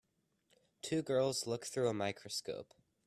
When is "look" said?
1.45-1.67